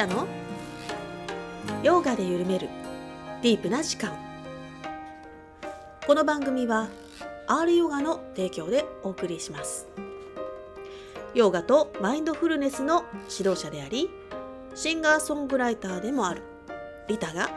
[0.00, 0.26] タの？
[1.82, 2.70] ヨガで緩める。
[3.42, 4.16] ディープな時間。
[6.06, 6.88] この番組は
[7.46, 9.88] R ヨガの提供でお送りします。
[11.34, 14.08] ヨガとマインドフルネスの指導者であり
[14.74, 16.40] シンガーソングライターでもある
[17.06, 17.50] リタが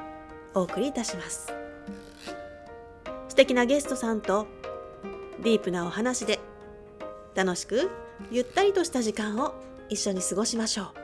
[0.54, 1.54] お送りいたします。
[3.29, 4.47] 素敵なゲストさんと
[5.41, 6.41] ディープなお話で
[7.36, 7.89] 楽しく
[8.32, 9.54] ゆったりとした時間を
[9.87, 11.03] 一緒に過ごしましょう。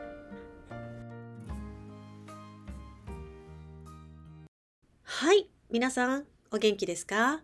[5.21, 7.41] はい皆さんお元気ですか？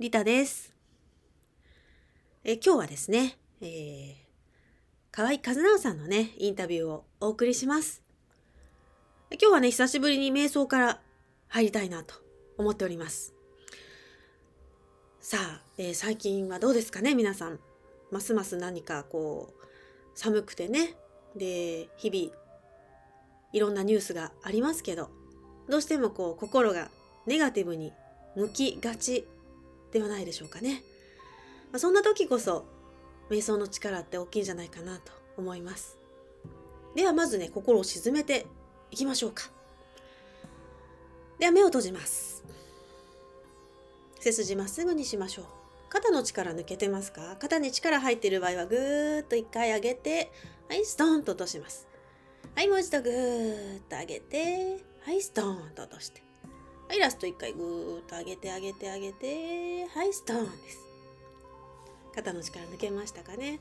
[0.00, 0.74] リタです。
[2.42, 4.14] え今日はですね、えー、
[5.12, 8.02] 河合和直さんのねインタビューをお送りします。
[9.30, 11.00] 今日はね久しぶりに瞑想から
[11.46, 12.16] 入りたいなと
[12.58, 13.34] 思っております。
[15.20, 17.60] さあ、えー、最近はどうですかね皆さん。
[18.10, 19.64] ますます何かこう
[20.16, 20.96] 寒くてね
[21.36, 22.36] で日々
[23.52, 25.19] いろんなニュースがありますけど。
[25.70, 26.90] どうしてもこう心が
[27.26, 27.92] ネガティブに
[28.36, 29.26] 向きがち
[29.92, 30.82] ではないでしょうかね、
[31.72, 32.66] まあ、そんな時こそ
[33.30, 35.96] 瞑想の力って大きいんじゃないかなと思います。
[36.96, 38.46] ではまずね心を沈めて
[38.90, 39.44] いきましょうか。
[41.38, 42.42] では目を閉じます。
[44.18, 45.44] 背筋まっすぐにしましょう。
[45.88, 47.36] 肩の力抜けてますか？
[47.38, 50.32] 肩に力入っている場合はぐーっと一回上げて
[50.68, 51.86] はいストーンと落とします。
[52.56, 56.22] はいもう一度ぐーっと上げてはいストーンと落として。
[56.88, 59.86] はいラスト一回ぐーっと上げて上げて上げて。
[59.86, 60.78] はいストーンです。
[62.14, 63.60] 肩の力抜けましたかね。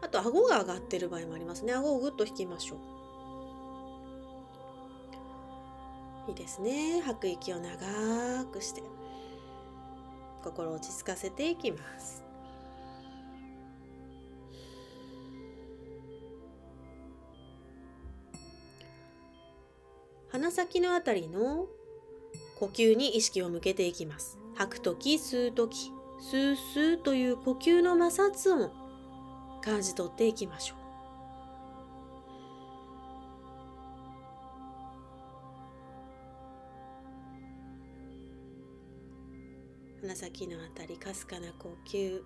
[0.00, 1.72] あと顎が上がってる場合もありますね。
[1.74, 2.76] 顎をぐっと引きましょ
[6.26, 6.30] う。
[6.30, 7.00] いいですね。
[7.02, 8.82] 吐く息を長くして。
[10.42, 12.19] 心を落ち着かせていきます。
[20.40, 21.66] 鼻先のあたりの
[22.58, 24.38] 呼吸に意識を向けていきます。
[24.54, 28.70] 吐くとき吸うときスースーという呼吸の摩擦音
[29.60, 30.78] 感じ取っていきましょう。
[40.00, 42.22] 鼻先のあたりかすかな呼吸。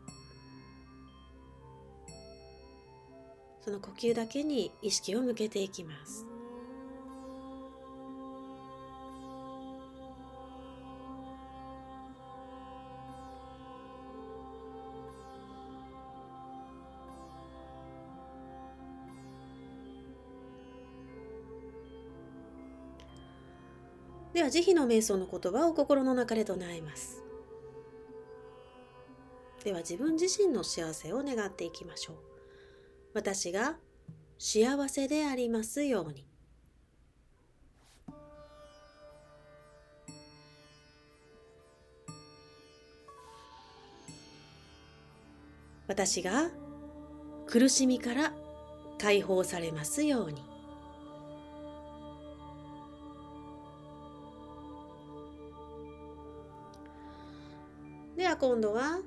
[3.60, 6.25] その呼吸だけに意識を向けていきます。
[24.54, 27.25] 慈悲の瞑想の言葉を心の中で唱えます。
[29.65, 32.16] では自分自身の幸せを願っていきましょう。
[33.14, 33.75] 私が
[34.38, 36.25] 幸せでありますように。
[45.88, 46.50] 私が
[47.48, 48.32] 苦しみから
[48.98, 50.53] 解放されますように。
[58.36, 58.98] 今度は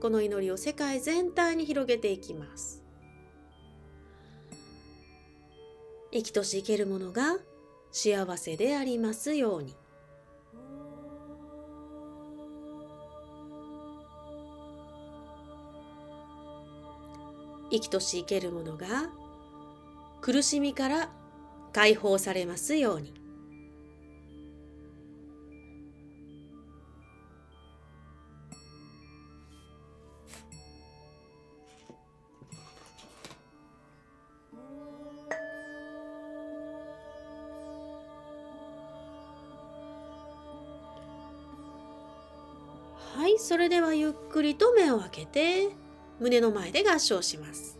[0.00, 2.82] この祈りを世界全体に広げていきます。
[6.12, 7.36] 生きとし生けるものが
[7.92, 9.74] 幸せでありますように。
[17.70, 19.10] 生きとし生けるものが
[20.22, 21.10] 苦しみから
[21.72, 23.27] 解放されますように。
[43.14, 45.68] はいそれではゆっくりと目を開けて
[46.20, 47.78] 胸の前で合掌します。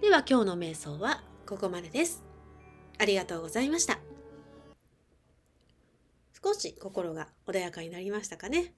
[0.00, 2.22] では今日の瞑想はここまでです。
[2.98, 3.98] ありがとうございました。
[6.44, 8.74] 少し心が穏やかになりましたかね。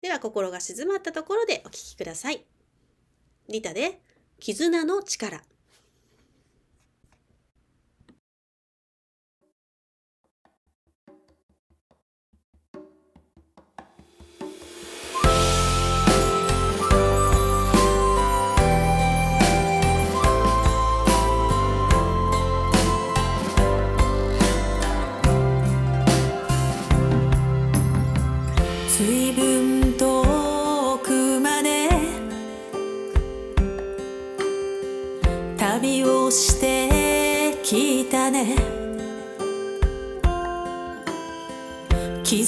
[0.00, 2.44] では心が静まったところでお聞きください。
[3.48, 4.00] リタで
[4.40, 5.42] 絆の力。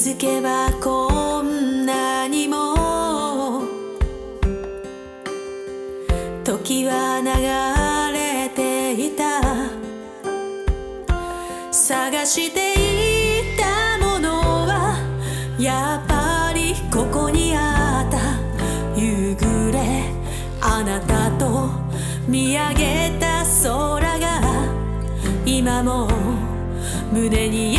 [0.06, 3.64] づけばこんなにも
[6.44, 9.42] 時は流れていた。
[11.72, 12.74] 探して
[13.50, 14.28] いたもの
[14.68, 14.96] は
[15.58, 18.18] やっぱりここにあった。
[18.96, 20.04] 夕暮れ
[20.60, 21.68] あなたと
[22.28, 24.40] 見上げた空が
[25.44, 26.08] 今も
[27.12, 27.75] 胸に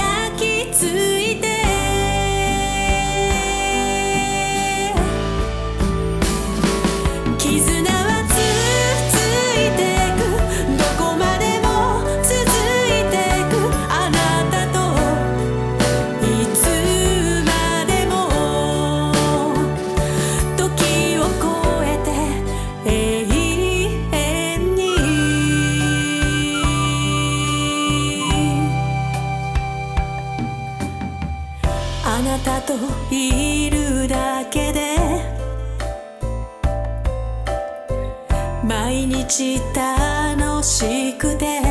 [38.68, 41.62] 毎日楽しくて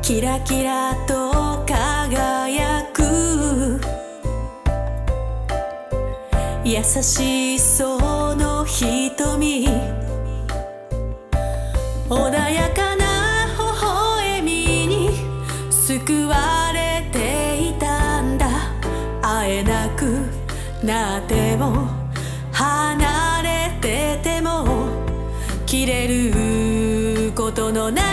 [0.00, 3.78] キラキラと輝く
[6.64, 9.68] 優しいその瞳
[12.08, 15.10] 穏やかな微笑みに
[15.70, 18.46] 救われていたんだ。
[19.20, 20.24] 会えなく
[20.82, 21.95] なっても
[25.76, 28.05] 切れることのない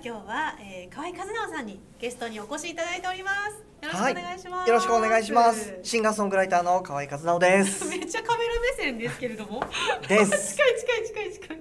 [0.00, 3.68] 今日は、えー、河合和直さんにゲストにお越しいただいております。
[3.82, 4.68] よろしくお願いします。
[4.68, 5.74] よろしくお願いします。
[5.82, 7.84] シンガーソングライターの河合和直です。
[7.90, 9.60] めっちゃカメラ目線ですけれども。
[10.06, 10.54] です。
[10.54, 11.58] 近い近い近い近い。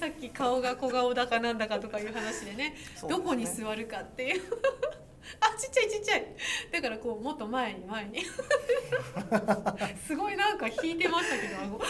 [0.00, 4.42] さっき顔が小顔だかなんだかとかいう話でね、ですねどこに座るかっていう。
[5.40, 6.26] あ、ちっちゃいちっちゃい。
[6.72, 8.24] だからこうもっと前に前に。
[10.06, 11.80] すごいなんか引いてましたけど、顎。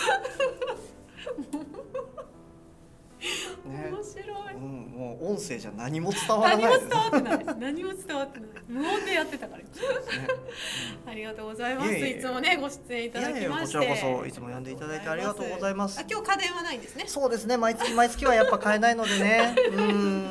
[3.71, 4.55] ね面白い。
[4.55, 4.63] うん、
[4.97, 7.59] もう音声じゃ何も伝わら何もないです伝わってない。
[7.59, 8.49] 何も伝わってない。
[8.69, 9.63] 無音でやってたから。
[9.63, 9.69] ね。
[11.07, 11.93] ありがとうございます。
[11.93, 13.79] いつもねご出演いただいやいやきまして。
[13.79, 17.05] こちらこそいつも呼んでいただいてありがとうございますあ今日家電はないんですね。
[17.07, 17.57] そうですね。
[17.57, 19.55] 毎月毎月はやっぱ買えないのでね。
[19.71, 20.31] うーん。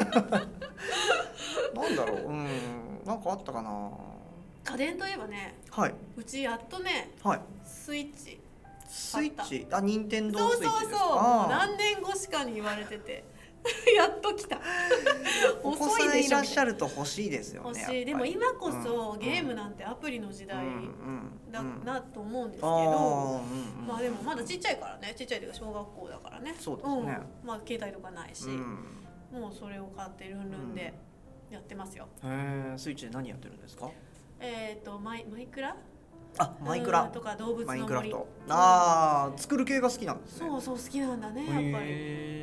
[1.74, 2.28] なんだろう。
[2.28, 2.46] うん。
[3.04, 3.90] なんかあったかな。
[4.64, 5.94] 家電といえばね、はい。
[6.16, 7.40] うちやっとねはい。
[7.64, 8.39] スイッチ。
[8.90, 9.66] スイッチ。
[9.70, 10.98] あ、任天堂そうそうスイッチですか。
[10.98, 11.08] そう。
[11.10, 13.24] もうあ何年越しかに言われてて。
[13.94, 14.58] やっと来た。
[15.62, 18.04] お子遅いさんいでしいらっしゃると欲しいですよねやっぱりしい。
[18.06, 19.18] でも今こそうん。
[19.20, 20.56] ゲームなんてアプリの時代
[21.50, 21.84] だうん。
[21.84, 25.14] なと思うんですけど、うんうんまあでもまだちっちゃいからね。
[25.14, 26.54] ちっちゃいというか小学校だからね。
[26.58, 26.94] そうですね。
[27.02, 27.06] ん。
[27.44, 29.40] まあ携帯とかないし、うん。
[29.40, 30.92] もうそれを買ってルンルンで
[31.50, 33.90] やってますよ、へえスイッチで何やってるんですか？
[34.40, 35.76] えっ、とマイマイクラ？
[36.38, 37.02] あマイクラ。
[37.02, 37.66] うんとか動物の森。
[37.66, 38.28] マインクラフト。
[38.48, 40.48] ああ作る系が好きなんですね。
[40.48, 41.88] そうそう好きなんだねやっぱり。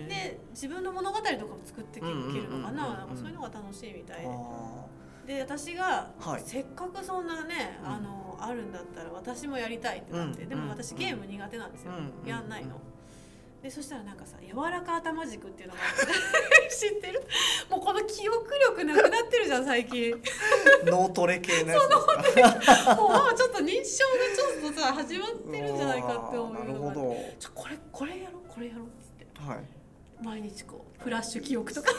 [0.07, 2.15] で自分の物語とかも作っていける
[2.49, 2.87] のかな。
[2.95, 4.27] なんかそういうのが楽しいみたいで。
[4.27, 4.85] あ
[5.25, 6.41] で私が、はい。
[6.45, 7.87] せっかくそんなね、うん。
[7.89, 10.49] あのあるんだったら私もやりたいってなって、うん。
[10.49, 12.29] でも私ゲーム苦手なんですよ、うん。
[12.29, 12.79] やんないの。
[13.61, 15.81] でそしたらなんかさ柔らか頭軸っていうのが
[16.69, 17.21] 知ってる？
[17.69, 20.13] もうこの記憶力なくなってるじゃん最近。
[20.85, 22.95] 脳トレ系のやつですか？
[23.33, 26.91] うちょっと認証がちょっとさ始まってるんじゃないかって思うなるほ
[27.39, 28.41] ちょこれこれやろう？
[28.47, 28.85] これやろう？
[28.85, 29.25] っつって。
[29.33, 29.59] どはい。
[30.23, 31.91] 毎日こうフラッシュ記憶とか。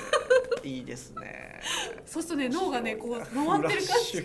[0.63, 1.61] いいですね。
[2.07, 4.23] そうするとね脳がねこう回ってる感じ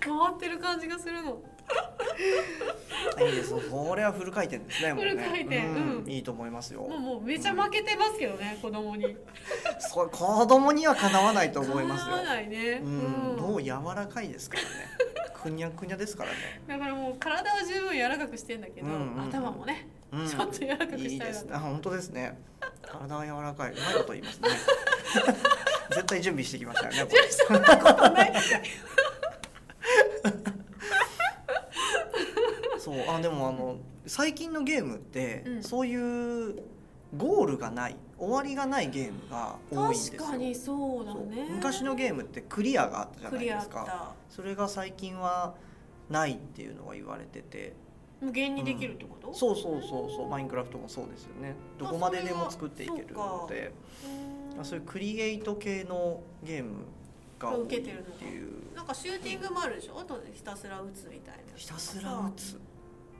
[0.00, 1.32] 回ってる感じがするの。
[1.32, 1.42] 憶
[3.26, 3.54] いいです。
[3.70, 5.10] これはフル回転ですねもうね。
[5.10, 5.58] フル回転。
[5.58, 6.02] うん。
[6.04, 6.10] うん。
[6.10, 6.82] いいと思いますよ。
[6.82, 9.16] もうもうめちゃ負けてますけどね子供に。
[9.78, 12.16] そう子供にはかなわないと思いますよ。
[12.16, 12.80] 叶わないね。
[12.82, 13.36] うん。
[13.36, 13.40] うん。
[13.40, 14.68] もう柔らかいですからね。
[15.34, 16.36] くにゃくにゃですからね。
[16.66, 19.14] だからもう体は十分柔らかくしてんだけど、うんうん。
[19.16, 20.28] うん頭もね、うん。
[20.28, 21.44] ちょっと柔らかくしたいです。
[21.44, 22.38] ねあ本当ですね。
[22.82, 23.72] 体は柔らかい。
[23.72, 24.48] うまいこと言いますね。
[25.90, 27.30] 絶対準備してきましたよねこれ。
[27.30, 28.32] そんなことない
[32.78, 35.62] そうあでもあの最近のゲームって、うん。
[35.62, 36.62] そういう
[37.16, 40.20] ゴールがない終わりがないゲームが多いんですよ。
[40.20, 41.26] 確かにそうだそう。
[41.26, 44.14] ね昔のゲームってクリアがあったじゃクリアあっないですかた。
[44.28, 45.54] それが最近は
[46.08, 47.74] ないっていうのが言われてて。
[48.20, 50.28] 無限にできるってこと、そうそうそうそう。
[50.28, 51.54] マインクラフトもそうですよね。
[51.78, 53.72] どこまででも作っていけるので。
[54.04, 56.78] うんそういうクリエイト系のゲーム
[57.38, 60.00] が多いって受けてるのかいうなんかシューティングもあるでしょ？
[60.00, 61.42] あとひたすら打つみたいな。
[61.54, 62.60] ひたすら打つ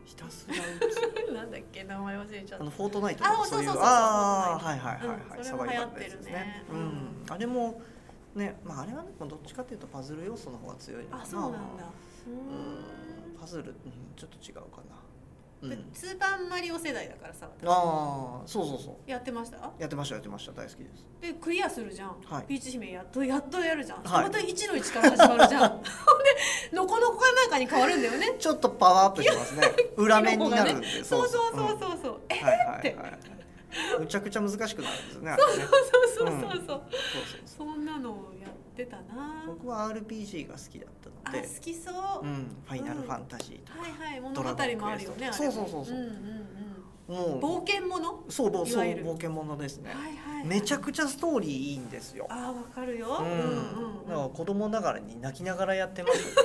[0.08, 0.58] ひたすら打
[0.90, 0.96] つ。
[1.34, 2.62] なんだっけ名前忘れちゃった。
[2.62, 6.30] あのフォートナイトあとかそういうああはいはいはいはい、うんそれも流行ってるね。
[6.32, 6.80] ねううん。
[6.80, 7.82] んあれも
[8.34, 11.22] ねまああれはでもどっちかっていうとパズル要素の方が強いのかな。
[11.22, 11.58] あそうなんだ。
[12.26, 13.36] ううん。
[13.38, 13.76] パズル、うん、
[14.16, 14.87] ちょっと違うかな
[15.62, 15.70] うん。
[15.70, 19.10] でスーパーマリオ世代だからさああそうそうそう。
[19.10, 19.56] やってました？
[19.78, 20.52] やってましたやってました。
[20.52, 21.06] 大好きです。
[21.20, 22.44] でクリアするじゃん、はい。
[22.44, 24.24] ピーチ姫やっとやっとやるじゃん、はい。
[24.24, 25.70] また1の1から始まるじゃん。
[25.70, 25.86] ほ んで
[26.76, 28.36] のこのこかなんかに変わるんだよね。
[28.38, 29.62] ちょっとパワーアップしますね。
[29.96, 31.04] 裏面になるんで、ね。
[31.04, 31.52] そうそう。
[31.52, 32.34] そううんそうそう、え？
[32.36, 33.18] はいはいってはい。
[34.00, 35.70] むちゃくちゃ難しくなるんですよねそうそうそう
[36.16, 36.38] そう、う。
[36.38, 36.40] ん。
[36.40, 36.82] そうそうそう。
[37.44, 38.32] そんなの
[38.82, 39.44] ってたな。
[39.46, 41.90] 僕は RPG が好きだったあので好きそ
[42.22, 47.14] う、うん、ファイナルファンタジーとか、はいはい物語もあるよねそうそうそうそうんんうん。
[47.14, 48.24] もう冒険もの？
[48.28, 54.06] そうそう冒険ものですね、はいはい、はい、めちゃくちゃストーリーいいんですよ、あーわかるよ、ううんん、うん。
[54.06, 56.18] だからうん子供ながらに泣きながらやってます。
[56.18, 56.24] よ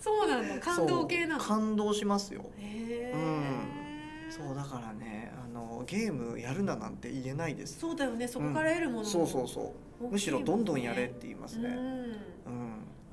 [0.00, 0.58] そうなんだ。
[0.60, 1.42] 感動系なの？
[1.42, 2.42] 感動しますよ。
[2.58, 3.14] へえ、
[4.30, 5.15] そうだからねあ
[5.56, 7.80] のゲームやるななんて言えないです。
[7.80, 10.08] そうだよねそこから得るものも、そうそうそう。
[10.08, 11.68] むしろどんどんやれって言いますね。
[11.68, 11.76] うん。
[11.76, 12.12] うん。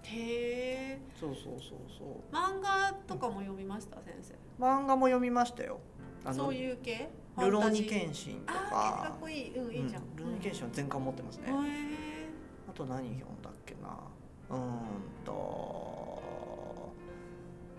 [0.03, 0.99] へえ。
[1.19, 2.35] そうそうそうそう。
[2.35, 4.33] 漫画とかも読みました先生？
[4.63, 5.79] 漫画も読みましたよ。
[6.25, 7.09] あのそういう系？
[7.39, 8.59] ルローニケンシンとか。
[8.59, 9.57] かっこいい。
[9.57, 10.15] うんいいじゃん、うん。
[10.17, 11.49] ルローニケンシンは全巻持ってますね、へ
[12.69, 13.97] あと何読んだっけな。
[14.49, 14.79] うーん
[15.25, 15.31] と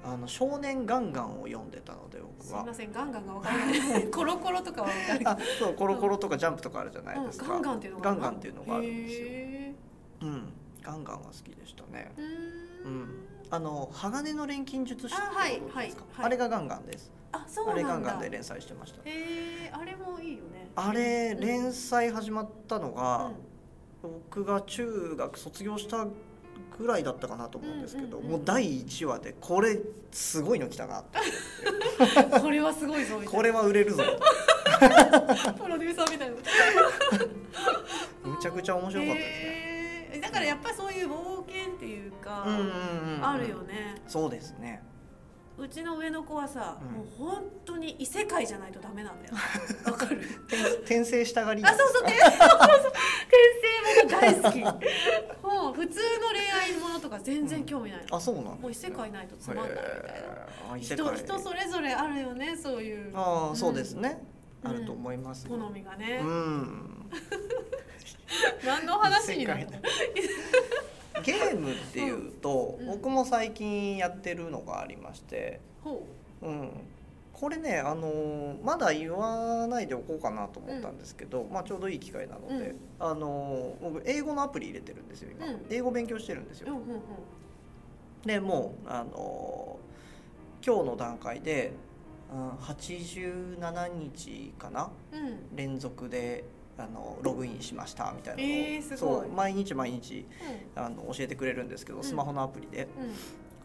[0.07, 2.61] あの少年ガンガンを読んでたのでー僕は。
[2.61, 4.05] すいませんガンガンがわからない。
[4.13, 9.27] コロコロとかはわかるあそうコロコロとかジャンプとかあるじゃないですか、うんガンガンっていうのがガンガンっていうのがあるんですよ。
[9.29, 9.75] へ
[10.23, 10.53] うん。
[10.83, 12.13] ガンガンが好きでしたね。
[12.17, 13.01] ーうん。
[13.03, 13.09] ん
[13.51, 15.79] あの鋼の錬金術師ってことですか？
[15.79, 17.11] はいはいあれがガンガンです。
[17.33, 18.99] あそうあれガンガンで連載してました。
[18.99, 20.69] へえあれもいいよね。
[20.77, 21.41] あれうん。
[21.41, 23.31] 連載始まったのが、
[24.03, 24.11] うん。
[24.29, 26.07] 僕が中学卒業した
[26.79, 31.19] ぐらいだったかなと思うんですけど、もう第1話でこれすごいの来たなって。
[32.41, 34.11] これはすごいぞこれは売れるぞな
[35.55, 36.37] プロデューサーみたいな。
[38.25, 39.45] むちゃくちゃ面白かったですね、
[40.15, 40.21] へー。
[40.21, 42.67] だからやっぱりそういう冒険っていうか、うんうんうん
[43.19, 43.29] うん。
[43.29, 44.03] あるよね。
[44.09, 44.83] そうですね
[45.57, 46.97] うちの上の子はさ、うん。
[46.99, 49.35] もう本当に異世界じゃないとダメなんだよ。
[49.87, 50.21] わかる？
[50.49, 51.63] 転転生したがり。
[51.65, 52.03] あそうそう。
[52.03, 53.37] 転そうそう転
[54.03, 54.61] 生もの大好き。
[55.47, 58.45] もう普通の恋愛ものとか全然興味ないの、あそうなん？
[58.45, 59.89] もう異世界ないとつまんないみたいな。
[59.89, 63.17] へー人人それぞれあるよねそういう。
[63.17, 64.27] ああそうですね、
[64.65, 64.71] うん。
[64.71, 67.11] あると思います好みがね、うん。
[68.65, 69.69] 何の話になる
[71.23, 72.87] ゲームっていうと、うん。
[72.87, 76.07] 僕も最近やってるのがありまして、ほ
[76.43, 76.51] う。
[76.51, 76.71] ん、
[77.33, 82.79] これね、あのーまだ言わないでおこうかなと思ったんですけど、まあ、ちょうどいい機会なので、うん。
[82.99, 85.67] あのー僕英語のアプリ入れてるんですよ今、うん。
[85.71, 87.01] 英語勉強してるんですよ、うんうんうん。
[88.27, 89.85] でもう、あのー
[90.67, 91.73] 今日の段階で、
[92.33, 95.57] うん、87日かなうん。
[95.57, 96.45] 連続で
[96.77, 100.27] あのログインしましたみたいなのを、えーそう毎日毎日
[100.75, 102.05] あの教えてくれるんですけどん。
[102.05, 103.15] スマホのアプリで、うん。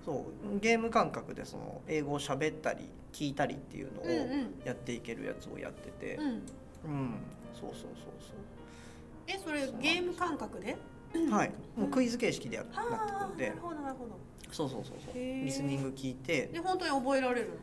[0.05, 0.25] そ
[0.55, 4.61] うゲーム感覚でその英語を喋ったり聞いたりっていうのをうんうん。
[4.63, 6.23] やっていけるやつをやってて、うん。
[6.25, 6.41] うん。
[7.59, 7.89] そうそうそう
[9.27, 10.77] えそれゲーム感覚で？
[11.13, 11.51] そうはい。
[11.75, 13.45] もうクイズ形式でやなってあくるんで。
[13.47, 14.11] あなるほどなるほど。
[14.51, 15.13] そうそうそうそう。
[15.15, 16.47] リスニング聞いて。
[16.47, 17.53] で本当に覚えられるの？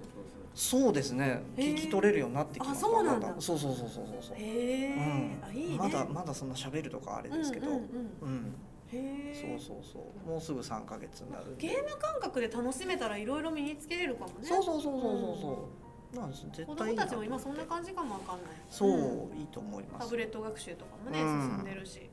[0.57, 1.43] そうですね。
[1.55, 2.87] 聞き取れるようになってきました。
[2.87, 3.29] あそうなんだ。
[3.29, 5.77] まそうそうそうそうそうへえ、うんあいいね。
[5.77, 8.55] まだまだそんな喋るとかあれですけど、うん
[8.91, 10.31] そうそうそう。
[10.31, 14.35] もうすぐ3ヶ月になるゲーム感覚で楽しめたらいろいろ身につけれるかもね。
[14.49, 15.69] そうそうそうそうそうそ
[16.15, 16.17] う。
[16.17, 16.47] なんです。
[16.47, 17.03] 絶子対いいな。
[17.03, 18.53] 供たちも今そんな感じかもわかんない。
[18.71, 20.07] そう、んいいと思います。
[20.07, 21.51] タブレット学習とかもね、うん。
[21.51, 22.09] 進んでるし。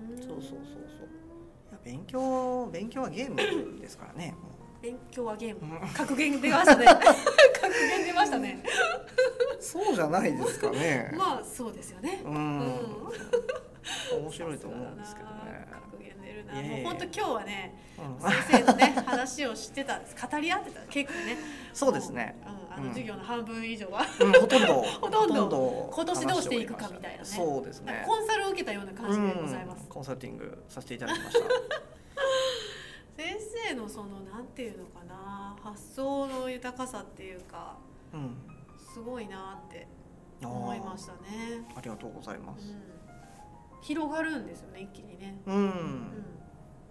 [0.00, 0.16] うん。
[0.16, 0.56] そうそうそうそう。
[0.56, 5.80] いや勉強勉強はゲームですからねも勉強はゲーム。
[5.94, 6.86] 格言出ましたね
[7.88, 8.62] 格言出ましたね。
[9.60, 11.12] そうじゃないですかね。
[11.16, 12.20] まあそうですよね。
[12.24, 14.22] うん、うん。
[14.22, 16.82] 面白いと思うんですけどね、格言出るいえいえ。
[16.82, 18.30] なもう本当今日はねうん。
[18.48, 21.36] 先生とね 話をしてたんです語り合ってた結構ね。
[21.72, 22.84] そうですね、うん、あうん。
[22.84, 24.82] の授業の半分以上は、うん、ほとんど。
[24.82, 25.48] ほとんど。
[25.48, 27.24] ど今年どうしていくかみたいなね。
[27.24, 28.04] そうですね。
[28.06, 29.82] コンサルを受けたような感じでございます。
[29.82, 31.44] うん、コンサルティングさせていただきました
[33.16, 33.36] 先
[33.68, 37.76] 生のそのなんていうのかな発想の豊かさっていうか
[38.12, 38.36] うん。
[38.92, 39.86] すごいなって
[40.42, 42.58] 思いましたね、ありがとうございまうん。
[42.58, 42.74] す、、
[43.80, 45.56] 広がるんですよね一気にね、うん。
[45.56, 46.26] うん。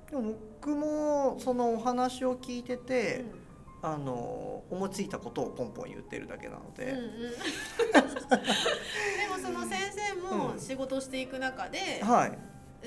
[0.10, 3.42] でも僕もそのお話を聞いてうて、ん。
[3.84, 7.02] あの思いついたことをポンポン言ってるだけなので、うんうん、
[8.30, 8.38] で
[9.28, 12.38] もその先生もうん仕事をしていく中で、はい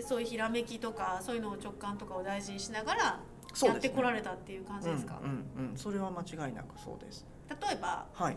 [0.03, 3.21] そういうひらめきとかそういうのを直感とかを大事にしながら
[3.63, 7.25] やってこられたっていう感じですか、うんうんうん、それは間違いなくそうです。
[7.49, 8.37] 例えばはい、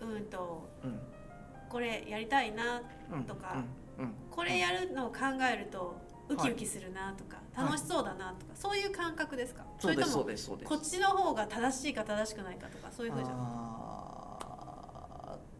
[0.00, 0.98] うんとうん。
[1.68, 3.56] これやりたいなうん、とか
[3.98, 5.18] うんうんこれやるのを考
[5.52, 5.96] えると
[6.28, 9.64] ウキウキするなとか、楽しそうだなとか、そういう感覚ですか？
[9.78, 10.68] そうですそうれともですそうです。
[10.68, 13.42] こっちの方が正しいか正しくないかとかそういうふうじゃあ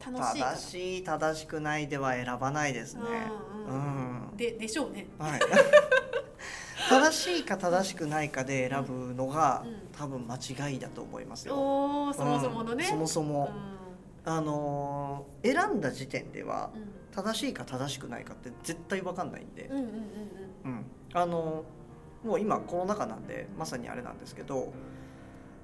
[0.00, 0.12] ー。
[0.12, 3.02] 楽しいか正しい正しくないでは選ばないですね。
[3.02, 3.55] うんうんうん
[4.36, 5.06] ででしょうね。
[5.18, 5.40] はい。
[6.88, 9.76] 正しいか正しくないかで選ぶのが、うん。
[9.98, 10.36] 多分間
[10.68, 11.54] 違いだと思いますよ。
[11.56, 12.90] おーそもそものね、うん。
[12.90, 13.50] そもそも、
[14.24, 16.88] うあのー選んだ時点ではんうん。
[17.12, 19.90] 正しいか正しくないかって絶対分かんないんで、うんうんうん。
[20.64, 20.86] うん。
[21.14, 24.72] あのーもう今コロナ禍なんでまさにあれなんですけど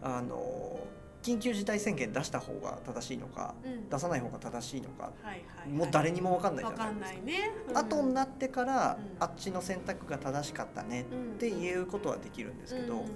[0.01, 0.92] あのー
[1.23, 3.73] 緊急事態宣言出した方が正しいのかうん。
[3.73, 5.69] うん出さない方が正しいのかはいはいはい。
[5.69, 7.17] もう誰にも分かんないじゃないですか。
[7.17, 7.79] ないね、うん。
[7.79, 9.23] 後になってから、うん。
[9.23, 13.07] あっちの選択が正しかったねうんっていうことはできるんですけど、うんうん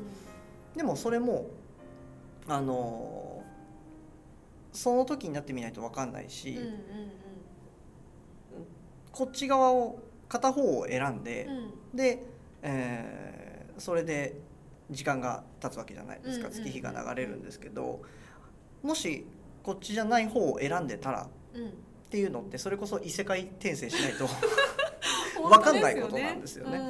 [0.77, 1.47] でもそれも
[2.47, 6.73] あのーその時になってみないと分かんないし、うんうん
[9.11, 11.61] こっち側を片方を選んでうん、う
[11.95, 11.97] ん。
[11.97, 12.23] で、
[12.63, 14.41] えーそれで
[14.91, 18.03] 時間が経つわけじゃないですか月日が流れるんですけど
[18.83, 19.27] もし
[19.63, 24.29] こっちじゃない方を選んでたらうんっていうのってそれこそ異世界転生しないと
[25.37, 26.81] 本わ当かんないことなんですよね。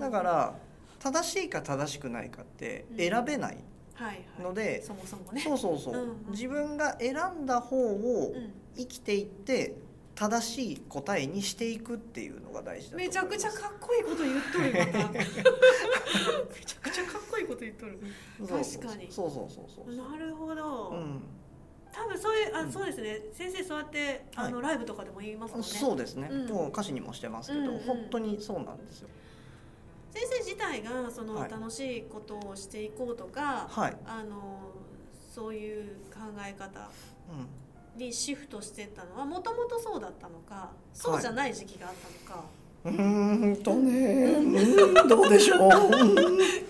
[0.00, 0.54] だから
[0.98, 3.58] 正しいか正しくないかって選べない
[3.94, 4.42] はいはい。
[4.42, 5.40] ので、そもそもね。
[5.40, 6.16] そうそうそう、うんうん。
[6.32, 8.52] 自分が選んだ方をうん。
[8.76, 9.76] 生きていって
[10.14, 15.08] 正しい答えにしていくっていうのが大事だめちゃくちゃかっこいいこと言っとるまた。
[15.12, 15.24] め
[16.64, 17.98] ちゃくちゃかっこいいこと言っとる。
[18.38, 18.48] 確
[18.86, 19.30] かにそう。
[19.30, 21.22] そうそうそうなるほど、うん。
[21.92, 22.72] 多分そういうあ、うん。
[22.72, 23.22] そうですね。
[23.32, 25.66] 先生そうやってあの、ライブとかでも言いますもんね。
[25.66, 26.48] そうですね、うん。
[26.48, 29.08] もう歌詞にもしてますけど、うんうん本当にそうなんですよ。
[30.12, 31.50] 先生自体がそのはい。
[31.50, 34.70] 楽しいことをしていこうとか、はい、あの
[35.34, 36.88] そういう考え方。
[37.30, 37.63] う
[37.96, 42.44] にシフトしてったのはもともとそうだったのかそうじゃない時期があったのか、
[42.90, 44.24] ん、うーんとね。
[44.34, 45.70] うーんどうでしょう。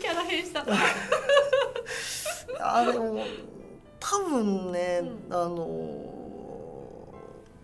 [0.01, 0.65] キャラ変した
[2.61, 3.25] あでも
[4.01, 5.35] 多分ね、うん。
[5.35, 6.15] あの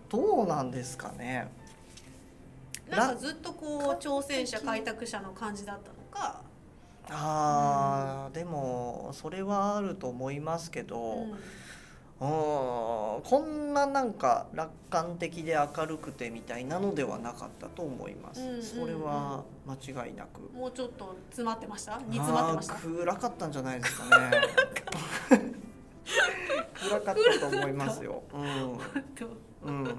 [0.09, 1.49] どうなんですかね。
[2.89, 6.43] なんかずっとこう挑戦者開拓者の感じだったのか、
[7.09, 11.39] あー、でもそれはあると思いますけど、うん
[12.21, 20.41] こんななんか楽観的で明るくてみたいなのではなかったと思います、うんうんうんそれは間違いなく。
[20.55, 21.99] もうちょっと詰まってました？
[22.09, 22.75] 煮詰まってました？
[22.75, 24.31] 暗かったんじゃないですかね。
[26.75, 28.23] 暗かったと思いますよ。
[28.31, 28.39] と
[29.63, 29.85] うん。
[29.85, 29.89] う。
[29.89, 29.97] ん。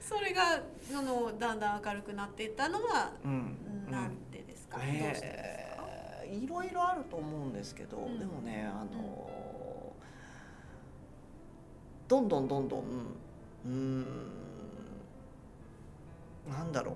[0.00, 0.60] それが
[0.90, 3.56] そのだんだん明るくなっていったのはうん。
[3.90, 5.72] なんでですか、どうしてですか、えー
[6.32, 8.18] いろいろあると思うんですけど、うん。
[8.18, 9.28] でもねあの
[12.12, 14.04] どんどんどんどんうーん
[16.50, 16.94] なんだろう。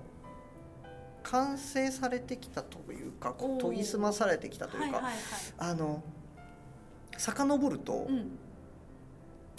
[1.23, 5.21] 完成されてきたというか研ぎ澄まされてきたというか、はいはいはい。
[5.57, 6.03] あの
[7.17, 8.37] 遡ると、うん、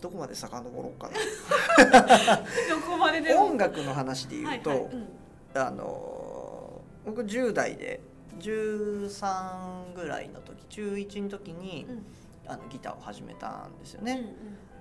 [0.00, 1.10] どこまで遡ろうか
[2.70, 3.46] どこまででなも。
[3.48, 5.08] 音楽の話で言うと、はいはいうん。
[5.54, 8.00] あの僕10代で
[8.38, 12.06] 13ぐらいの時中1の時に、うん。
[12.46, 14.24] あのギターを始めたんですようんね。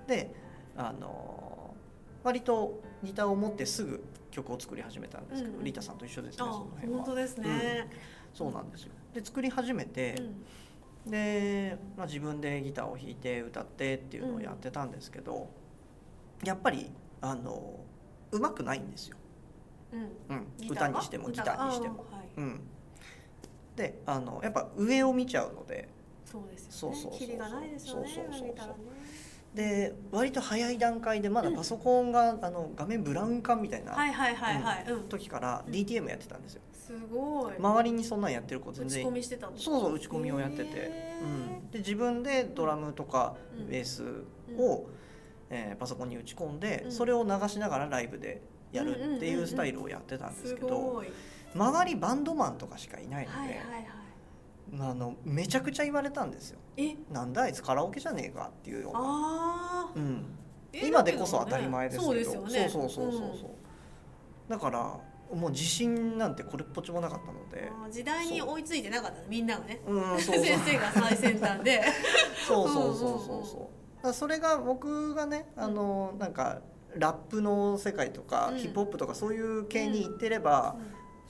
[0.06, 0.47] で
[0.78, 1.74] あの
[2.22, 5.64] 割とギターを持ってすぐ曲を作り始めたんですけど、うんうん。
[5.64, 6.98] リータさんと一緒ですねあその辺は。
[6.98, 7.90] 本当ですね、
[8.32, 8.92] そうなんですよ。
[9.12, 10.14] で作り始めて、
[11.04, 11.10] うん。
[11.10, 15.48] で、まあ、自分でギターを弾いて歌ってっていうのをやってたんですけど、
[16.44, 17.80] やっぱりあの
[18.30, 19.16] うまくないんですよ、
[20.28, 20.46] うん。
[20.68, 21.68] 歌にしてもギター。
[21.68, 22.06] にしても。
[22.10, 22.28] はい。
[22.36, 22.60] うん、
[23.74, 25.88] であのやっぱ上を見ちゃうので
[26.24, 26.74] そうですよね。
[26.76, 27.18] そうそうそうそう。
[27.18, 28.74] キリがないですよねそうそうそうそう
[29.54, 35.08] で割と早い段階でまだパソコンが、あの画面ブラウン管みたいなはいはいはいはい、うん。
[35.08, 36.62] 時から DTM やってたんですよ。
[36.72, 39.04] すごい、周りにそんなんやってる子打全然。
[39.04, 41.26] ち込みしてたんですかそうそう打ち込みをやってて、へう
[41.66, 43.68] ん、で自分でドラムとかうん。
[43.68, 44.04] ベース
[44.58, 44.86] を、
[45.50, 46.92] えーパソコンに打ち込んで、うん。
[46.92, 51.02] それを流しながらライブでやるっていうスタイルをやってたんですすけど、
[51.54, 53.97] 周りバンドマンとかしかいないので、はいはいはい
[54.80, 56.58] あのめちゃくちゃ言われたんですよ。
[56.76, 56.94] え？
[57.10, 60.26] なんだあいつカラオケじゃねえかっていうような、うん、
[60.72, 62.10] え今でこそ当たり前ですけど。
[62.10, 62.68] そうですよね。
[62.68, 63.50] そうそうそうそうそう。
[63.50, 64.48] うん。
[64.48, 64.78] だから
[65.34, 69.80] もう自信なんてこれっぽっちもなかったので、時代に追いついてなかったのみんながね。
[69.86, 70.44] うんそうそう。
[70.44, 71.82] 先生が最先端で。
[72.46, 73.12] そうそうそうう。
[73.12, 73.44] んうんうん。
[73.46, 73.68] そう
[74.02, 76.60] そうそれが僕がねあのなんか
[76.94, 78.58] ラップの世界とか、うん。
[78.58, 80.76] ヒップホップとかそういう系に行ってれば、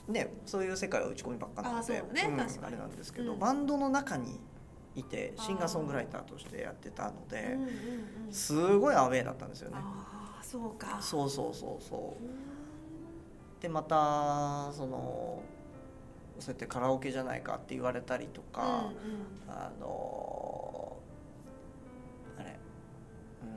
[0.08, 2.22] ねそういう世界は打ち込みばっかなのであそうね。
[2.28, 3.38] んあれなんですけど、うん。
[3.38, 4.40] バンドの中に
[4.96, 8.32] いてシンガーソングライターとしてやってたのうんで、うんうん。
[8.32, 9.76] すごいアウェーだったんですよね。
[9.78, 10.98] ああそうか。
[11.00, 12.24] そうそうそうそう。
[12.24, 12.48] うん
[13.60, 15.42] でまたその
[16.38, 18.92] そうやってカラオケじゃないかって言われたりとか、
[19.48, 20.96] あの
[22.38, 22.56] あれ
[23.42, 23.48] うー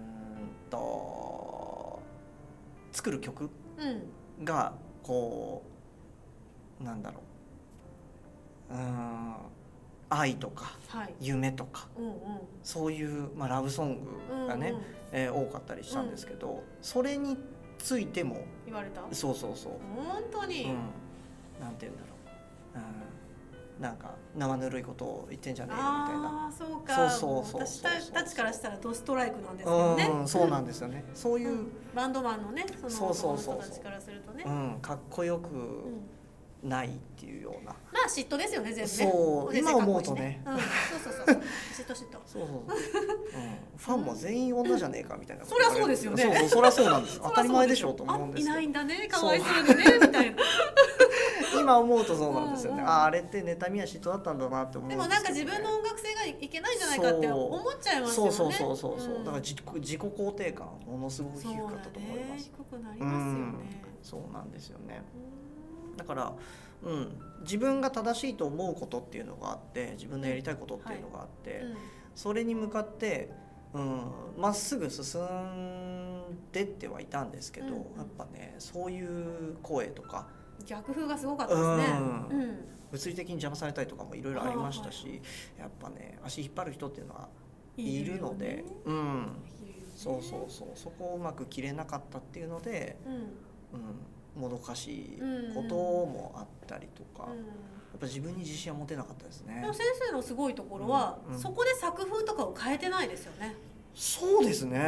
[0.44, 2.02] んと
[2.92, 3.88] 作る曲うん
[4.40, 4.46] うん。
[4.46, 5.70] がこう
[6.84, 7.22] なんだろ
[8.72, 8.74] う。
[8.74, 9.36] うーん。
[10.13, 11.13] 愛とかはい。
[11.22, 11.88] 夢とか。
[11.98, 12.13] うんうん。
[12.63, 14.84] そういう、まあ、ラブソングがね、うんうん。
[15.13, 17.38] えー多かったりしたんですけど、それに
[17.78, 19.02] ついても言われた？
[19.12, 19.74] そうそうそう。
[19.96, 20.76] 本当に、うん、
[21.60, 22.08] なんて言うんだろ
[22.76, 22.80] う、
[23.78, 26.46] うん、なんか生ぬるいことを言ってんじゃねえよみたいな。
[26.46, 27.10] ああそうか。
[27.10, 30.10] そうそうそう私たちからしたらドストライクなんですけどね。
[30.13, 31.04] うん、そうなんですよね。
[31.13, 33.62] そういう、うんバンドマンのねそのそうそうそうそう。
[33.62, 36.02] 人たちからするとね、うん、かっこよくうん
[36.63, 37.71] ないっていうような。
[37.71, 39.58] まあ嫉妬ですよね全部ねそう。
[39.58, 40.41] 今思うとね。
[40.45, 40.65] うん、そう
[41.04, 41.39] そうそう嫉
[41.86, 42.19] 妬嫉妬。
[42.26, 42.63] そうそう。
[43.78, 46.24] ファンも全員女じゃねえかみたいなそりゃそうですよね。
[46.24, 47.19] そうそう、そりゃそうなんです。
[47.24, 48.67] 当たり前でしょうと思うんですいない。
[48.67, 50.41] んだねかわいそうにねみたいな。
[51.60, 52.84] 今思うとそうなんですよね。
[52.84, 58.32] あ、あれって妬みや嫉妬だったんだなって思うんでもなんか自分の音楽性がいけないんじゃないかって思っちゃいますよね。
[58.32, 59.24] そうそうそうそうそう、ん。
[59.24, 62.45] だから自己自己肯定感ものすごく低かっだたと思いねます。
[62.45, 63.82] 低くなりますよね。
[64.04, 65.02] そうなんですよね。
[66.02, 66.34] うんだから、
[66.84, 67.08] うん、
[67.42, 71.78] 自分が正しいと思うことっていうのがあって自分のやりたいことっていうのがあって、うん。
[72.16, 73.30] それに向かって
[73.74, 77.74] うんまっすぐ進んでってはいたんですけど、うん。
[77.74, 80.28] うんやっぱねそういう声とか
[80.66, 81.98] 逆風がすごかったですね。
[82.32, 82.40] うん。
[82.40, 82.58] うん。
[82.92, 85.22] 物理的に邪魔されたりとかもいろいろありましたし、
[85.58, 87.30] やっぱね足引っ張る人っていうのは
[87.78, 88.46] いるので。
[88.50, 89.28] よねうん、
[89.96, 90.68] そうそうそう。
[90.76, 93.14] そこをうまく切れなかったっていうので、うん。
[93.14, 93.22] うん、
[94.36, 95.22] もどかしい
[95.54, 99.62] こともあったりとか、やっうんぱ自分に自信は持てなかったですね。
[99.62, 99.74] でも。
[99.74, 101.39] 先生のすごいところは、うんうん。
[101.39, 103.56] そこで作風とかを変えてないですよね、
[103.94, 104.80] そうですね、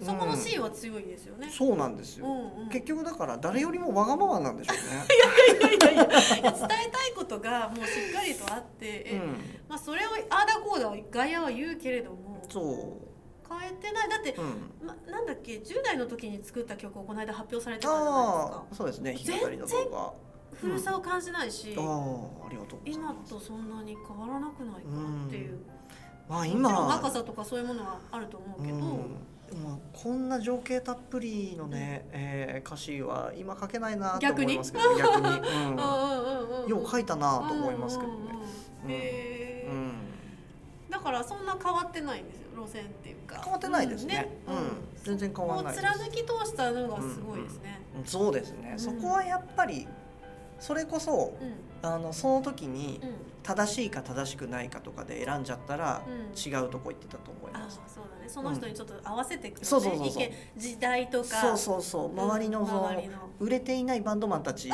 [0.00, 2.28] うん、そこのシーンは強いですよね、そうなんですよ、う
[2.60, 4.76] んうん、結局だから誰よりもわがままなんでしょう
[5.62, 9.20] いやいやいや伝えたいことがもうしっかりとあって、
[9.68, 12.46] まあ、それをああだこうだ外野は言うけれどもう。
[12.46, 12.96] ん、そ
[13.58, 14.08] 変えてない。
[14.08, 18.18] だってう、、うん、ま、なんだっけ10代の時に作った曲をこの間発表されてたじゃないですか。
[18.18, 19.14] ああそうですね。
[19.14, 20.32] 日当たりの動画。
[20.54, 24.78] 古さを感じないし、ああありがとう今とそんなに変わらなくないか
[25.26, 25.58] っていう、
[26.28, 28.80] まあもちろん今若さとかそういうものはあると思うけど、うん、
[29.50, 35.34] でもこんな情景たっぷりのね、えー歌詞は今書けないなと思いますけど 逆に、うん。
[35.34, 38.12] うんうんうんうん、よう書いたなと思いますけど
[38.86, 39.66] ね。
[39.68, 40.11] うん
[40.92, 43.40] だからそんな変わってないんですよ路線っていうか。
[43.42, 44.28] 変わってないですね。
[44.46, 44.62] うんうん。
[45.02, 47.80] 全然変わらない貫き通したのがすごいですね。
[47.96, 48.04] うん。
[48.04, 48.78] そうですね、うん。
[48.78, 49.88] そこはやっぱり
[50.60, 51.88] それこそうん。
[51.88, 53.14] あのその時にうん。
[53.42, 56.38] 正しいか正しくないかとかで選んじゃったらうん。
[56.38, 57.80] 違うとこ行ってたと思いあます。
[57.88, 58.28] そうだね。
[58.28, 59.64] その人にちょっと合わせていく、ね。
[59.64, 60.28] そうそうそうそう。
[60.58, 61.40] 時代とか。
[61.40, 62.12] そうそうそう。
[62.12, 63.14] 周りのその周りの。
[63.40, 64.72] 売れていないバンドマンたちに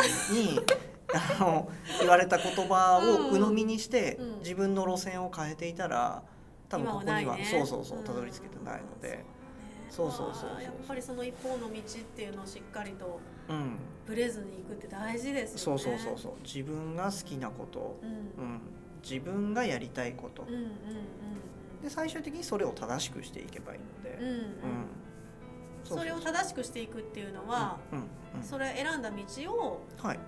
[1.14, 4.38] あの言われた言葉を鵜呑みにしてうん。
[4.40, 6.23] 自分の路線を変えていたら
[6.68, 7.44] 多分ここにはね。
[7.44, 9.25] そうそうそうたどり着けてないので、
[9.88, 11.73] そうそうそうそうあーやっぱりその一方の道っ
[12.14, 15.99] ていうのをしっかりとうん、ブレずにいくって大事ですそうよね。
[15.99, 18.11] そうそうそう自分が好きなこと、うん。
[18.11, 18.61] うん、
[19.03, 20.42] 自分がやりたいこと。
[20.42, 20.68] うんうんうん
[21.83, 24.35] で最終的にそれを正しくしていけばいいので、うんうん。
[24.35, 24.47] うん。
[25.85, 27.99] それを正しくしていくっていうのは、うん。
[27.99, 28.42] うん。
[28.42, 30.18] それ選んだ道をはい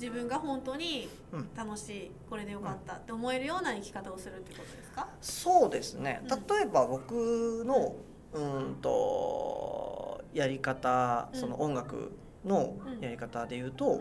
[0.00, 1.48] 自分が本当にうん。
[1.56, 5.08] 楽しいこれでよかったって思えるような生き方をするってことですか？
[5.20, 6.20] そうですね。
[6.22, 6.28] うん。
[6.28, 7.94] 例えば僕の
[8.32, 8.76] うん。
[8.82, 11.40] とやり方うん。
[11.40, 12.12] その音楽
[12.44, 13.00] のうん。
[13.00, 14.00] やり方で言うと、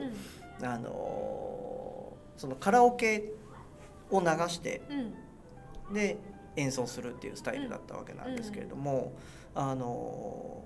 [0.61, 0.65] うん。
[0.65, 3.31] あのそのカラオケ
[4.09, 5.93] を流してうん。
[5.93, 6.17] で
[6.55, 9.11] 演奏するっていうスタイルだったわけなんですけれども、
[9.55, 10.63] あの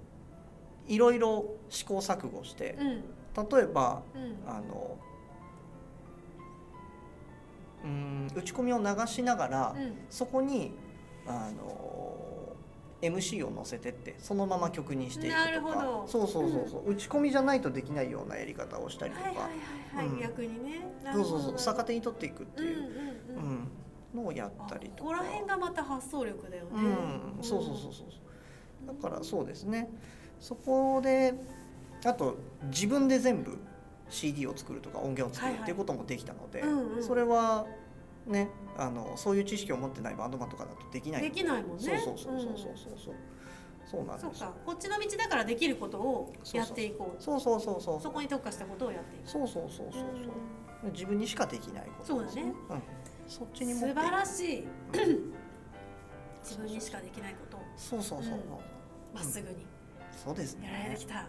[0.87, 3.03] いろいろ試行錯誤してうん。
[3.49, 4.37] 例えばうん。
[4.49, 4.97] あの
[7.83, 9.93] うん打ち込みを流しながら、うん。
[10.09, 10.73] そこに
[11.25, 12.55] あの
[13.01, 16.03] MC を載せてってそのまま曲にしていくとか。
[16.07, 19.49] そうそうそうそう、打ち込みじゃないとできないようなやり方をしたりとか、
[20.19, 20.81] 逆にね。
[21.03, 21.57] なそうそうそう。
[21.57, 23.49] 逆手に取っていくっていう、うんうんうん。
[23.51, 23.67] うん。
[24.17, 26.69] のをやったりとここら辺がまた発想力だよね。
[27.37, 28.07] うん、そうそうそうそう
[28.87, 29.89] だからそうですね。
[30.39, 31.33] そこで
[32.05, 33.57] あと自分で全部
[34.09, 37.65] CD を作るとか音源を作るっていうこともできたので、はいはいうんうん、それは
[38.25, 41.21] ねあのそういう知識を持ってないバンドマンとかだとできない。
[41.21, 41.83] できないもんね。
[41.83, 43.37] そうそうそうそうそうそう、うん
[43.89, 44.53] そうなんですか。
[44.65, 47.23] こっちの道だからできることをやっていこう。
[47.23, 48.01] そうそうそうそう。
[48.01, 49.29] そこに特化したことをやっていこう。
[49.29, 52.81] そうそうそうそうそう、自分にしかできないこと、ね、そうだね、うん、
[53.25, 54.67] そっちに素晴らしい。
[56.43, 58.31] 自分にしかできないことそうそうそう
[59.13, 59.23] ま、う。
[59.23, 59.61] ん、っすぐに、うん、
[60.11, 60.67] そうですね。
[60.67, 61.25] やられてきた。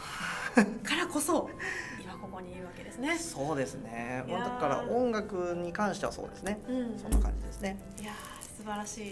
[0.82, 1.48] からこそ
[2.20, 3.16] ここにいるわけですね。
[3.18, 6.60] そうですね、だから音楽に関してはそうですね。
[6.68, 7.78] うん、そんな感じですね。
[8.00, 9.04] いやー素晴らしい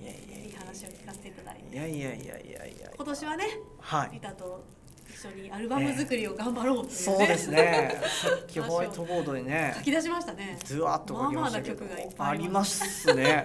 [0.00, 1.76] いやいやいやいい話を聞かせていただいて。
[1.76, 2.90] いやいやいやいやいや。
[2.96, 3.44] 今年はね
[3.80, 4.10] はい。
[4.12, 4.64] リタと
[5.08, 8.00] 一緒にアルバム作りを頑張ろうというね、そうですね。
[8.22, 9.72] さっきホワイトボードにね。
[9.78, 10.58] 書き出しましたね。
[10.62, 13.44] ずわっと書きましたけど、まあまあな曲がいっぱいありますね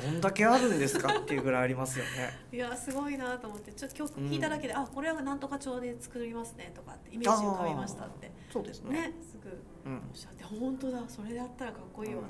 [0.00, 2.10] どんだけあるんですかっていうぐらいありますよね。
[2.52, 8.30] いやすごいなと思ってちょっと曲聞いただけで、あこれはなんとか調で作りますねとかってイメージ浮かびましたって。
[8.52, 9.08] そうですね。
[9.08, 9.48] ねすぐ
[9.86, 9.96] うん。
[9.96, 12.24] おっしゃって本当だそれでやったらかっこいいわっ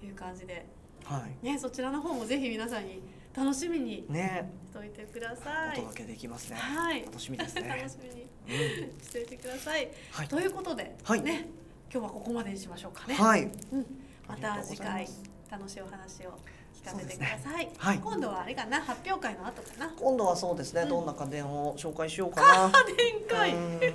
[0.00, 0.66] ていう感じで、
[1.04, 1.44] はい。
[1.44, 3.02] ねそちらの方もぜひ皆さんに
[3.34, 4.52] 楽しみにね。
[4.70, 5.78] しておいてください。
[5.78, 6.56] お届けできますね。
[6.56, 7.04] はい。
[7.04, 7.68] 楽しみですね。
[7.68, 9.90] 楽しみにうんしておいてください。
[10.12, 10.28] はい。
[10.28, 11.22] ということで、はい。
[11.22, 11.48] ね
[11.92, 13.14] 今日はここまでにしましょうかね。
[13.14, 13.42] はい。
[13.42, 13.86] うん、
[14.26, 15.06] また次回
[15.50, 16.38] 楽しいお話を
[16.84, 17.70] 聞かせてください。
[17.78, 17.98] はい。
[17.98, 18.80] 今度はあれかな？
[18.82, 19.88] 発表会の後かな？
[19.96, 20.88] 今度はそうですね、うん。
[20.90, 22.70] どんな家電を紹介しようかな。
[22.70, 22.84] 展
[23.28, 23.54] 開。
[23.54, 23.80] うん。
[23.80, 23.90] 今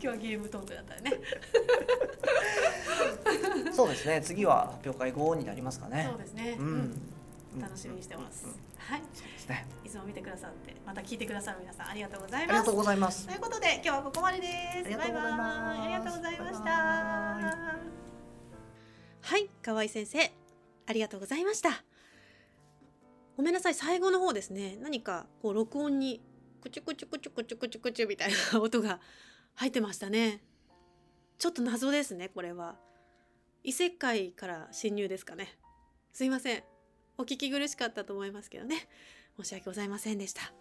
[0.00, 1.12] 日はゲームトークだったよね。
[3.72, 4.22] そうですね。
[4.22, 6.06] 次は発表会後になりますかね。
[6.08, 6.56] そうですね。
[6.58, 6.78] ううん。
[6.84, 6.98] ん、
[7.60, 8.46] 楽しみにしてます。
[8.46, 8.52] うん。
[8.52, 8.56] うん。
[8.78, 9.02] はい。
[9.48, 9.66] ね。
[9.84, 12.76] いつも見てくださって、また聞いてくださる皆さんありがとうございありがとうます。
[12.76, 13.26] ございます。
[13.26, 14.48] ということで今日はここまでで
[14.84, 14.90] す。
[14.96, 15.22] バイバイ。
[15.22, 16.70] ありがとうございました。
[19.20, 20.32] はい、河合先生、
[20.86, 21.84] ありがとうございました。
[23.36, 24.76] ごめんなさい、最後の方ですね。
[24.80, 26.22] 何かこう録音に
[26.60, 29.00] クチュクチュクチュクチュクチュクチュみたいな音が
[29.54, 30.42] 入ってましたね。
[31.38, 32.76] ちょっと謎ですね、これは。
[33.62, 35.58] 異世界から侵入ですかね。
[36.12, 36.62] すいません。
[37.18, 38.88] お聞き苦しかったと思いますけどね。
[39.36, 40.52] 申し訳ございませんでした。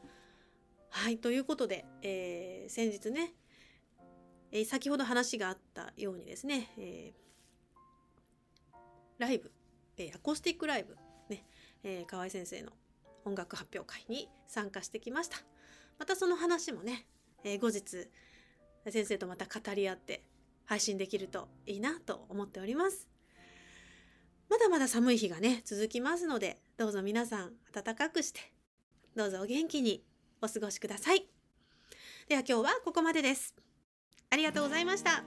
[0.89, 3.33] はい、ということで、えー先日ね、
[4.51, 7.23] えー先ほど話があったようにですね、えー
[9.19, 9.51] ライブ、
[9.97, 10.95] えーアコースティックライブ、
[11.29, 11.45] ね
[11.83, 12.71] えー河合先生の
[13.25, 15.37] 音楽発表会に参加してきました。
[15.99, 17.05] またその話もね、
[17.43, 18.07] えー後日
[18.89, 20.23] 先生とまた語り合って
[20.65, 23.07] 配信できるといいなと思っております。
[24.49, 28.39] まだまだ寒い日がね続きますのでどうぞ皆さん暖かくして
[29.15, 30.03] どうぞお元気に
[30.41, 31.27] お過ごしください。
[32.27, 33.55] では今日はここまでです。
[34.29, 35.23] ありがとうございました。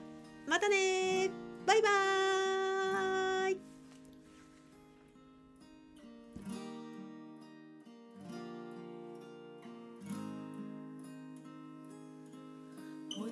[0.47, 1.31] またねー
[1.65, 2.36] バイバーイ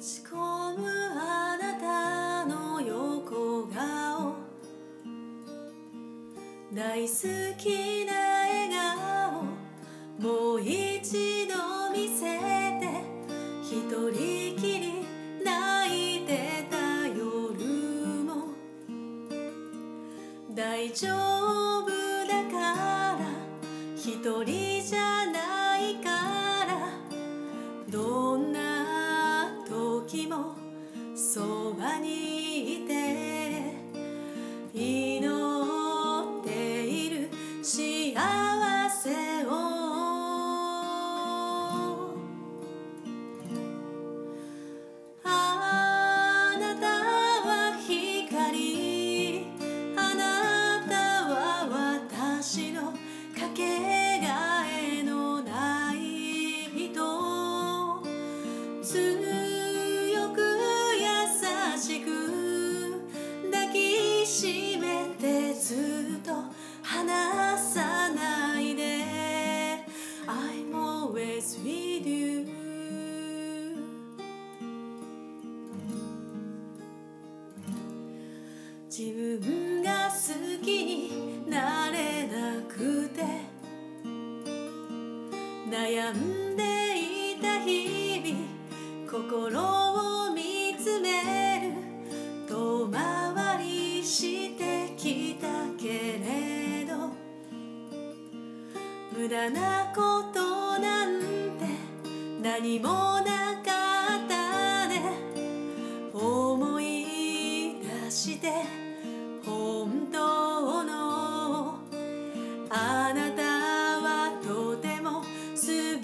[0.07, 0.87] 仕込む
[1.19, 4.35] あなたの横顔。
[6.71, 8.24] 大好きな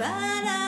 [0.02, 0.61] but I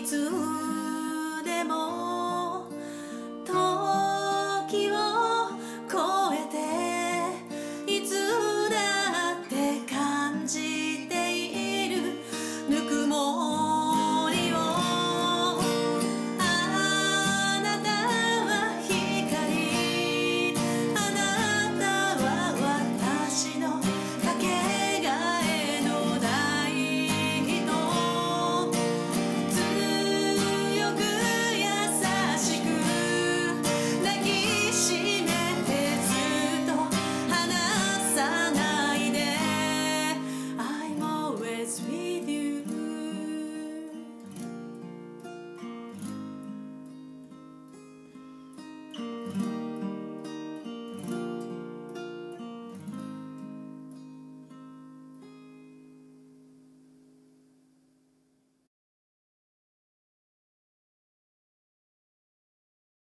[0.00, 0.30] いつ
[1.44, 2.08] でも」